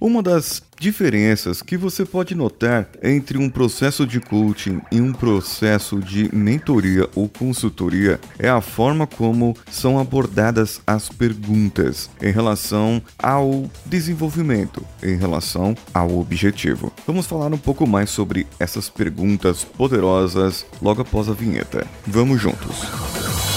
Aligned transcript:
Uma 0.00 0.22
das 0.22 0.62
diferenças 0.78 1.60
que 1.60 1.76
você 1.76 2.06
pode 2.06 2.34
notar 2.34 2.88
entre 3.02 3.36
um 3.36 3.50
processo 3.50 4.06
de 4.06 4.18
coaching 4.18 4.80
e 4.90 4.98
um 4.98 5.12
processo 5.12 6.00
de 6.00 6.34
mentoria 6.34 7.06
ou 7.14 7.28
consultoria 7.28 8.18
é 8.38 8.48
a 8.48 8.62
forma 8.62 9.06
como 9.06 9.54
são 9.70 9.98
abordadas 9.98 10.80
as 10.86 11.10
perguntas 11.10 12.08
em 12.22 12.32
relação 12.32 13.02
ao 13.18 13.70
desenvolvimento, 13.84 14.82
em 15.02 15.18
relação 15.18 15.76
ao 15.92 16.18
objetivo. 16.18 16.90
Vamos 17.06 17.26
falar 17.26 17.52
um 17.52 17.58
pouco 17.58 17.86
mais 17.86 18.08
sobre 18.08 18.46
essas 18.58 18.88
perguntas 18.88 19.64
poderosas 19.64 20.64
logo 20.80 21.02
após 21.02 21.28
a 21.28 21.34
vinheta. 21.34 21.86
Vamos 22.06 22.40
juntos. 22.40 22.86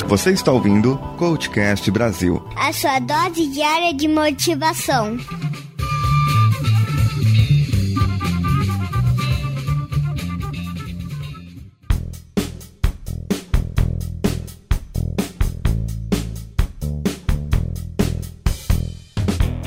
Você 0.10 0.32
está 0.32 0.52
ouvindo 0.52 0.98
Coachcast 1.18 1.90
Brasil 1.90 2.46
a 2.58 2.74
sua 2.74 3.00
dose 3.00 3.48
diária 3.48 3.94
de 3.94 4.10
motivação. 4.10 5.18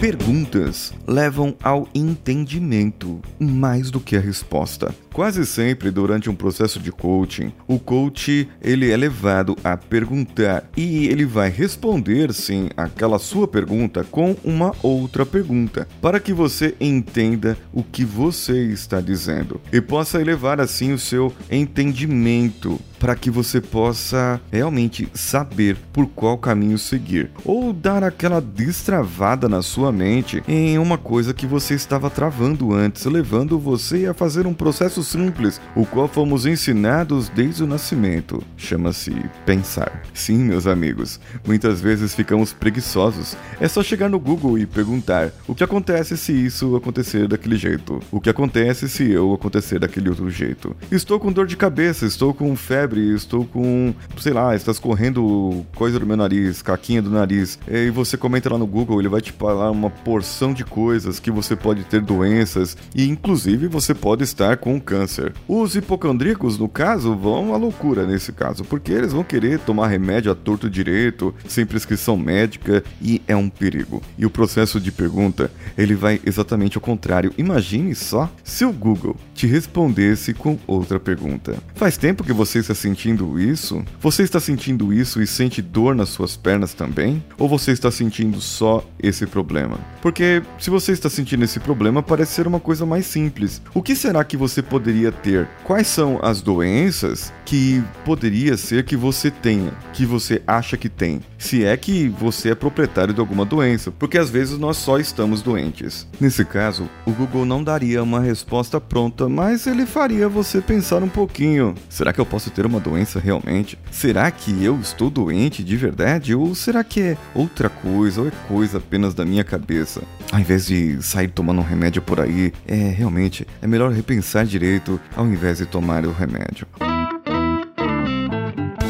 Perguntas 0.06 0.94
levam 1.04 1.56
ao 1.60 1.88
entendimento 1.92 3.20
mais 3.40 3.90
do 3.90 3.98
que 3.98 4.16
a 4.16 4.20
resposta. 4.20 4.94
Quase 5.12 5.44
sempre 5.44 5.90
durante 5.90 6.30
um 6.30 6.34
processo 6.34 6.78
de 6.78 6.92
coaching, 6.92 7.52
o 7.66 7.76
coach 7.80 8.48
ele 8.62 8.88
é 8.88 8.96
levado 8.96 9.56
a 9.64 9.76
perguntar 9.76 10.70
e 10.76 11.08
ele 11.08 11.24
vai 11.24 11.50
responder 11.50 12.32
sim 12.32 12.68
aquela 12.76 13.18
sua 13.18 13.48
pergunta 13.48 14.04
com 14.04 14.36
uma 14.44 14.72
outra 14.80 15.26
pergunta, 15.26 15.88
para 16.00 16.20
que 16.20 16.32
você 16.32 16.76
entenda 16.80 17.58
o 17.72 17.82
que 17.82 18.04
você 18.04 18.66
está 18.66 19.00
dizendo 19.00 19.60
e 19.72 19.80
possa 19.80 20.20
elevar 20.20 20.60
assim 20.60 20.92
o 20.92 20.98
seu 21.00 21.34
entendimento 21.50 22.78
para 22.98 23.14
que 23.14 23.30
você 23.30 23.60
possa 23.60 24.40
realmente 24.50 25.08
saber 25.14 25.76
por 25.92 26.06
qual 26.06 26.38
caminho 26.38 26.78
seguir 26.78 27.30
ou 27.44 27.72
dar 27.72 28.02
aquela 28.02 28.40
destravada 28.40 29.48
na 29.48 29.62
sua 29.62 29.92
mente 29.92 30.42
em 30.46 30.78
uma 30.78 30.98
coisa 30.98 31.34
que 31.34 31.46
você 31.46 31.74
estava 31.74 32.10
travando 32.10 32.72
antes, 32.72 33.04
levando 33.04 33.58
você 33.58 34.06
a 34.06 34.14
fazer 34.14 34.46
um 34.46 34.54
processo 34.54 35.02
simples, 35.02 35.60
o 35.74 35.84
qual 35.84 36.08
fomos 36.08 36.46
ensinados 36.46 37.28
desde 37.28 37.62
o 37.62 37.66
nascimento. 37.66 38.42
Chama-se 38.56 39.14
pensar. 39.44 40.02
Sim, 40.14 40.38
meus 40.38 40.66
amigos, 40.66 41.20
muitas 41.46 41.80
vezes 41.80 42.14
ficamos 42.14 42.52
preguiçosos. 42.52 43.36
É 43.60 43.68
só 43.68 43.82
chegar 43.82 44.08
no 44.08 44.18
Google 44.18 44.58
e 44.58 44.66
perguntar: 44.66 45.32
o 45.46 45.54
que 45.54 45.64
acontece 45.64 46.16
se 46.16 46.32
isso 46.32 46.76
acontecer 46.76 47.28
daquele 47.28 47.56
jeito? 47.56 48.00
O 48.10 48.20
que 48.20 48.30
acontece 48.30 48.88
se 48.88 49.10
eu 49.10 49.32
acontecer 49.32 49.78
daquele 49.78 50.08
outro 50.08 50.30
jeito? 50.30 50.76
Estou 50.90 51.18
com 51.18 51.32
dor 51.32 51.46
de 51.46 51.56
cabeça, 51.56 52.06
estou 52.06 52.32
com 52.32 52.54
febre, 52.56 52.85
estou 52.94 53.44
com, 53.44 53.94
sei 54.18 54.32
lá, 54.32 54.54
está 54.54 54.70
escorrendo 54.70 55.64
coisa 55.74 55.98
do 55.98 56.06
meu 56.06 56.16
nariz, 56.16 56.62
caquinha 56.62 57.02
do 57.02 57.10
nariz. 57.10 57.58
E 57.68 57.90
você 57.90 58.16
comenta 58.16 58.52
lá 58.52 58.58
no 58.58 58.66
Google, 58.66 59.00
ele 59.00 59.08
vai 59.08 59.20
te 59.20 59.32
falar 59.32 59.70
uma 59.70 59.90
porção 59.90 60.52
de 60.52 60.64
coisas 60.64 61.18
que 61.18 61.30
você 61.30 61.56
pode 61.56 61.84
ter 61.84 62.00
doenças 62.00 62.76
e 62.94 63.08
inclusive 63.08 63.66
você 63.66 63.94
pode 63.94 64.24
estar 64.24 64.56
com 64.56 64.80
câncer. 64.80 65.32
Os 65.48 65.74
hipocondríacos, 65.74 66.58
no 66.58 66.68
caso, 66.68 67.14
vão 67.14 67.54
à 67.54 67.56
loucura 67.56 68.06
nesse 68.06 68.32
caso, 68.32 68.64
porque 68.64 68.92
eles 68.92 69.12
vão 69.12 69.24
querer 69.24 69.58
tomar 69.60 69.88
remédio 69.88 70.30
a 70.30 70.34
torto 70.34 70.68
direito, 70.68 71.34
sem 71.48 71.66
prescrição 71.66 72.16
médica 72.16 72.82
e 73.00 73.20
é 73.26 73.34
um 73.36 73.48
perigo. 73.48 74.02
E 74.18 74.26
o 74.26 74.30
processo 74.30 74.80
de 74.80 74.92
pergunta, 74.92 75.50
ele 75.76 75.94
vai 75.94 76.20
exatamente 76.24 76.76
ao 76.76 76.82
contrário. 76.82 77.32
Imagine 77.38 77.94
só 77.94 78.30
se 78.44 78.64
o 78.64 78.72
Google 78.72 79.16
te 79.34 79.46
respondesse 79.46 80.32
com 80.34 80.58
outra 80.66 80.98
pergunta. 81.00 81.56
Faz 81.74 81.96
tempo 81.96 82.24
que 82.24 82.32
você 82.32 82.58
está 82.58 82.74
sentindo 82.76 83.40
isso? 83.40 83.84
Você 84.00 84.22
está 84.22 84.38
sentindo 84.38 84.92
isso 84.92 85.20
e 85.20 85.26
sente 85.26 85.60
dor 85.60 85.96
nas 85.96 86.10
suas 86.10 86.36
pernas 86.36 86.74
também? 86.74 87.22
Ou 87.38 87.48
você 87.48 87.72
está 87.72 87.90
sentindo 87.90 88.40
só 88.40 88.84
esse 89.02 89.26
problema? 89.26 89.78
Porque 90.00 90.42
se 90.58 90.70
você 90.70 90.92
está 90.92 91.10
sentindo 91.10 91.44
esse 91.44 91.58
problema, 91.58 92.02
parece 92.02 92.34
ser 92.34 92.46
uma 92.46 92.60
coisa 92.60 92.86
mais 92.86 93.06
simples. 93.06 93.60
O 93.74 93.82
que 93.82 93.96
será 93.96 94.22
que 94.22 94.36
você 94.36 94.62
poderia 94.62 95.10
ter? 95.10 95.48
Quais 95.64 95.86
são 95.88 96.20
as 96.22 96.40
doenças 96.40 97.32
que 97.44 97.82
poderia 98.04 98.56
ser 98.56 98.84
que 98.84 98.96
você 98.96 99.30
tenha, 99.30 99.72
que 99.92 100.04
você 100.04 100.42
acha 100.46 100.76
que 100.76 100.88
tem? 100.88 101.20
Se 101.38 101.64
é 101.64 101.76
que 101.76 102.08
você 102.08 102.50
é 102.50 102.54
proprietário 102.54 103.14
de 103.14 103.20
alguma 103.20 103.44
doença, 103.44 103.90
porque 103.90 104.18
às 104.18 104.28
vezes 104.28 104.58
nós 104.58 104.76
só 104.76 104.98
estamos 104.98 105.42
doentes. 105.42 106.06
Nesse 106.20 106.44
caso, 106.44 106.88
o 107.06 107.12
Google 107.12 107.44
não 107.44 107.64
daria 107.64 108.02
uma 108.02 108.20
resposta 108.20 108.80
pronta, 108.80 109.28
mas 109.28 109.66
ele 109.66 109.86
faria 109.86 110.28
você 110.28 110.60
pensar 110.60 111.02
um 111.02 111.08
pouquinho. 111.08 111.74
Será 111.88 112.12
que 112.12 112.20
eu 112.20 112.26
posso 112.26 112.50
ter 112.50 112.65
uma 112.66 112.80
doença 112.80 113.20
realmente? 113.20 113.78
Será 113.90 114.30
que 114.30 114.64
eu 114.64 114.78
estou 114.80 115.10
doente 115.10 115.62
de 115.62 115.76
verdade? 115.76 116.34
Ou 116.34 116.54
será 116.54 116.82
que 116.82 117.00
é 117.00 117.16
outra 117.34 117.68
coisa, 117.68 118.20
ou 118.20 118.28
é 118.28 118.32
coisa 118.48 118.78
apenas 118.78 119.14
da 119.14 119.24
minha 119.24 119.44
cabeça? 119.44 120.02
Ao 120.32 120.38
invés 120.38 120.66
de 120.66 121.02
sair 121.02 121.28
tomando 121.28 121.60
um 121.60 121.64
remédio 121.64 122.02
por 122.02 122.20
aí, 122.20 122.52
é 122.66 122.74
realmente 122.74 123.46
é 123.62 123.66
melhor 123.66 123.92
repensar 123.92 124.44
direito 124.44 125.00
ao 125.14 125.26
invés 125.26 125.58
de 125.58 125.66
tomar 125.66 126.04
o 126.04 126.12
remédio. 126.12 126.66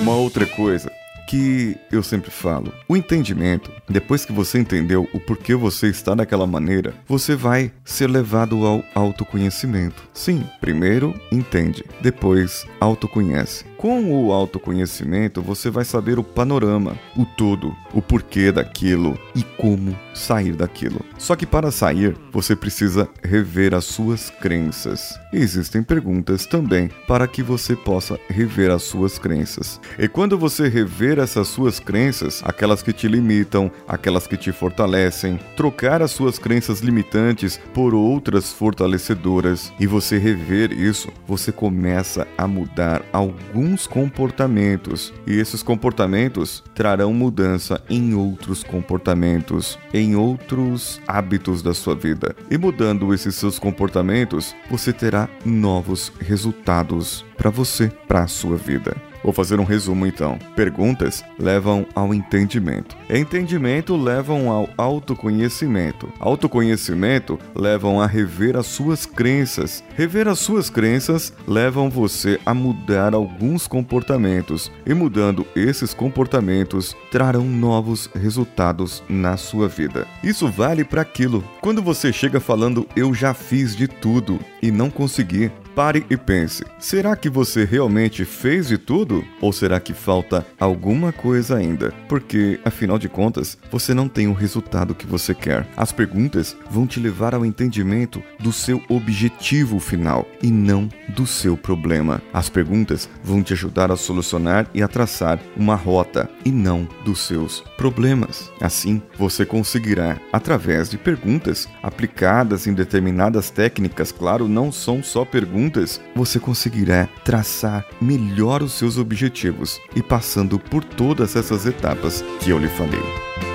Uma 0.03 0.15
outra 0.15 0.47
coisa 0.47 0.91
que 1.27 1.77
eu 1.91 2.03
sempre 2.03 2.31
falo. 2.31 2.73
O 2.89 2.97
entendimento, 2.97 3.71
depois 3.89 4.25
que 4.25 4.33
você 4.33 4.59
entendeu 4.59 5.09
o 5.13 5.21
porquê 5.21 5.55
você 5.55 5.89
está 5.89 6.15
daquela 6.15 6.47
maneira, 6.47 6.95
você 7.07 7.35
vai 7.35 7.73
ser 7.85 8.09
levado 8.09 8.65
ao 8.67 8.85
autoconhecimento. 8.95 10.03
Sim, 10.13 10.45
primeiro 10.61 11.15
entende, 11.31 11.85
depois 12.01 12.67
autoconhece. 12.81 13.65
Com 13.77 14.11
o 14.11 14.33
autoconhecimento, 14.33 15.43
você 15.43 15.69
vai 15.71 15.85
saber 15.85 16.19
o 16.19 16.25
panorama, 16.25 16.99
o 17.15 17.27
todo, 17.27 17.77
o 17.93 18.01
porquê 18.01 18.51
daquilo 18.51 19.19
e 19.35 19.43
como 19.43 19.97
sair 20.15 20.55
daquilo. 20.55 21.05
Só 21.19 21.37
que 21.37 21.45
para 21.45 21.71
sair, 21.71 22.17
você 22.33 22.57
precisa 22.57 23.09
rever 23.23 23.75
as 23.75 23.85
suas 23.85 24.31
crenças. 24.31 25.19
Existem 25.33 25.83
perguntas 25.83 26.47
também 26.47 26.91
para 27.07 27.29
que 27.29 27.43
você 27.43 27.77
possa 27.77 28.19
rever 28.29 28.71
as 28.71 28.83
suas 28.83 29.19
crenças. 29.19 29.79
E 29.99 30.09
quando 30.09 30.39
você 30.39 30.69
rever 30.69 31.16
essas 31.19 31.49
suas 31.49 31.79
crenças, 31.79 32.43
aquelas 32.45 32.83
que 32.83 32.93
te 32.93 33.09
limitam, 33.09 33.71
aquelas 33.87 34.27
que 34.27 34.37
te 34.37 34.53
fortalecem, 34.53 35.39
trocar 35.57 36.03
as 36.03 36.11
suas 36.11 36.39
crenças 36.39 36.81
limitantes 36.81 37.61
por 37.73 37.95
outras 37.95 38.53
fortalecedoras 38.53 39.73
e 39.79 39.87
você 39.87 40.19
rever 40.19 40.73
isso, 40.73 41.09
você 41.27 41.53
começa 41.53 42.27
a 42.37 42.47
mudar 42.47 43.03
alguns 43.13 43.87
comportamentos, 43.87 45.13
e 45.27 45.39
esses 45.39 45.63
comportamentos 45.63 46.63
trarão 46.75 47.13
mudança 47.13 47.83
em 47.89 48.15
outros 48.15 48.63
comportamentos, 48.63 49.79
em 49.93 50.17
outros 50.17 51.01
hábitos 51.07 51.63
da 51.63 51.75
sua 51.75 51.95
vida. 51.95 52.35
E 52.51 52.59
mudando 52.59 53.13
esses 53.13 53.35
seus 53.35 53.59
comportamentos, 53.59 54.55
você 54.71 54.93
terá 54.93 55.29
novos 55.45 56.13
resultados 56.21 57.25
para 57.37 57.51
você, 57.51 57.91
para 58.07 58.25
a 58.25 58.29
sua 58.29 58.57
vida. 58.57 58.97
Vou 59.27 59.33
fazer 59.33 59.59
um 59.59 59.65
resumo 59.65 60.07
então. 60.07 60.39
Perguntas 60.55 61.25
levam 61.37 61.85
ao 61.97 62.15
entendimento. 62.15 62.97
Entendimento 63.11 63.97
levam 63.97 64.49
ao 64.49 64.69
autoconhecimento. 64.79 66.09
Autoconhecimento 66.21 67.37
levam 67.53 68.01
a 68.01 68.07
rever 68.07 68.57
as 68.57 68.67
suas 68.67 69.05
crenças. 69.05 69.83
Rever 69.97 70.29
as 70.29 70.39
suas 70.39 70.71
crenças 70.71 71.33
levam 71.45 71.91
você 71.91 72.39
a 72.47 72.55
mudar 72.55 73.15
alguns 73.15 73.67
comportamentos 73.67 74.71
e 74.87 74.95
mudando 74.95 75.45
esses 75.57 75.93
comportamentos 75.93 76.95
trarão 77.11 77.47
novos 77.47 78.09
resultados 78.15 79.03
na 79.09 79.37
sua 79.37 79.67
vida. 79.67 80.07
Isso 80.23 80.47
vale 80.47 80.85
para 80.85 81.03
aquilo. 81.03 81.43
Quando 81.61 81.83
você 81.83 82.13
chega 82.13 82.39
falando 82.39 82.87
eu 82.95 83.13
já 83.13 83.35
fiz 83.35 83.75
de 83.75 83.89
tudo 83.89 84.39
e 84.63 84.71
não 84.71 84.89
consegui, 84.89 85.51
Pare 85.77 86.07
e 86.09 86.17
pense: 86.17 86.65
será 86.79 87.15
que 87.15 87.29
você 87.29 87.63
realmente 87.63 88.25
fez 88.25 88.69
de 88.69 88.79
tudo? 88.79 89.23
Ou 89.43 89.53
será 89.53 89.79
que 89.79 89.93
falta 89.93 90.47
alguma 90.59 91.13
coisa 91.13 91.55
ainda? 91.55 91.93
Porque, 92.09 92.59
afinal 92.65 92.99
de 92.99 93.11
contas, 93.11 93.59
você 93.71 93.93
não 93.93 94.09
tem 94.09 94.27
o 94.27 94.33
resultado 94.33 94.95
que 94.95 95.07
você 95.07 95.35
quer. 95.35 95.69
As 95.77 95.93
perguntas 95.93 96.57
vão 96.71 96.87
te 96.87 96.99
levar 96.99 97.35
ao 97.35 97.45
entendimento 97.45 98.23
do 98.41 98.55
seu 98.55 98.83
objetivo 98.89 99.79
final 99.79 100.27
e 100.43 100.51
não 100.51 100.89
do 101.11 101.27
seu 101.27 101.59
problema. 101.59 102.23
As 102.33 102.49
perguntas 102.49 103.07
vão 103.23 103.43
te 103.43 103.53
ajudar 103.53 103.93
a 103.93 103.97
solucionar 103.97 104.67
e 104.73 104.83
a 104.83 104.89
traçar 104.89 105.39
uma 105.55 105.75
rota 105.75 106.27
e 106.43 106.51
não 106.51 106.89
dos 107.05 107.21
seus 107.21 107.63
problemas. 107.77 108.51
Assim, 108.63 109.03
você 109.19 109.45
conseguirá, 109.45 110.19
através 110.33 110.89
de 110.89 110.97
perguntas 110.97 111.69
aplicadas 111.83 112.67
em 112.67 112.73
determinadas 112.73 113.51
técnicas, 113.51 114.11
claro, 114.11 114.49
não 114.49 114.73
são 114.73 115.03
só 115.03 115.23
perguntas 115.23 115.66
perguntas, 115.67 116.01
você 116.15 116.39
conseguirá 116.39 117.09
traçar 117.25 117.87
melhor 118.01 118.63
os 118.63 118.73
seus 118.73 118.99
objetivos 118.99 119.81
e 119.95 120.03
passando 120.03 120.59
por 120.59 120.83
todas 120.85 121.37
essas 121.37 121.67
etapas 121.67 122.23
que 122.41 122.51
eu 122.51 122.59
lhe 122.59 122.69
falei. 122.69 123.46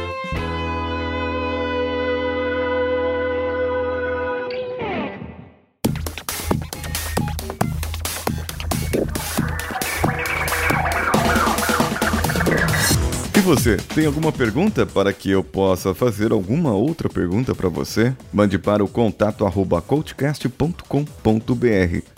E 13.42 13.44
você, 13.44 13.76
tem 13.76 14.06
alguma 14.06 14.32
pergunta 14.32 14.86
para 14.86 15.12
que 15.12 15.32
eu 15.32 15.44
possa 15.44 15.96
fazer 15.96 16.32
alguma 16.32 16.74
outra 16.74 17.10
pergunta 17.10 17.56
para 17.56 17.68
você? 17.70 18.16
Mande 18.32 18.60
para 18.60 18.84
o 18.84 18.88
contato 18.88 19.48
arroba 19.48 19.82
coachcast.com.br 19.82 20.84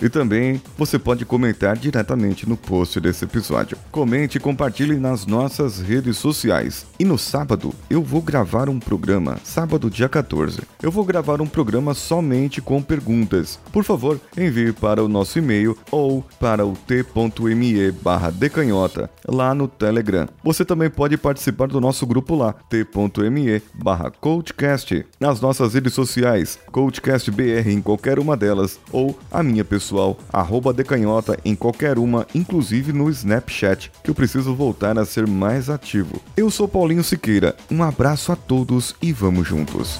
e 0.02 0.10
também 0.10 0.62
você 0.78 1.00
pode 1.00 1.24
comentar 1.24 1.78
diretamente 1.78 2.48
no 2.48 2.58
post 2.58 3.00
desse 3.00 3.24
episódio. 3.24 3.78
Comente 3.90 4.38
e 4.38 4.42
compartilhe 4.42 4.98
nas 4.98 5.26
nossas 5.26 5.80
redes 5.80 6.18
sociais. 6.18 6.86
E 7.00 7.06
no 7.06 7.18
sábado 7.18 7.74
eu 7.90 8.04
vou 8.04 8.22
gravar 8.22 8.68
um 8.68 8.78
programa, 8.78 9.38
sábado 9.46 9.90
dia 9.90 10.10
14. 10.10 10.60
Eu 10.82 10.92
vou 10.92 11.06
gravar 11.06 11.40
um 11.40 11.48
programa 11.48 11.94
somente 11.94 12.60
com 12.60 12.82
perguntas. 12.82 13.58
Por 13.72 13.86
favor, 13.86 14.20
envie 14.38 14.74
para 14.74 15.02
o 15.02 15.08
nosso 15.08 15.40
e-mail 15.40 15.78
ou 15.90 16.22
para 16.38 16.66
o 16.66 16.74
t.me 16.74 17.92
barra 17.94 18.30
decanhota 18.30 19.10
lá 19.26 19.56
no 19.56 19.70
Telegram. 19.70 20.28
Você 20.44 20.66
também 20.66 20.90
pode 20.90 21.13
participar 21.18 21.68
do 21.68 21.82
nosso 21.82 22.06
grupo 22.06 22.36
lá, 22.36 22.54
t.me 22.70 23.62
barra 23.74 24.12
coachcast, 24.12 25.06
nas 25.20 25.42
nossas 25.42 25.74
redes 25.74 25.94
sociais, 25.94 26.60
coachcastbr 26.72 27.70
em 27.70 27.82
qualquer 27.82 28.20
uma 28.20 28.38
delas, 28.38 28.80
ou 28.92 29.18
a 29.32 29.42
minha 29.42 29.64
pessoal, 29.64 30.18
arroba 30.32 30.74
decanhota 30.74 31.38
em 31.44 31.56
qualquer 31.56 31.98
uma, 31.98 32.28
inclusive 32.34 32.94
no 32.94 33.10
Snapchat, 33.10 33.92
que 34.04 34.10
eu 34.10 34.16
preciso 34.16 34.54
voltar 34.54 34.98
a 34.98 35.06
ser 35.06 35.28
mais 35.28 35.70
ativo. 35.70 36.22
Eu 36.36 36.50
sou 36.50 36.68
Paulinho 36.68 37.04
Siqueira, 37.04 37.56
um 37.70 37.84
abraço 37.84 38.32
a 38.32 38.36
todos 38.36 38.96
e 39.02 39.12
vamos 39.12 39.48
juntos. 39.48 40.00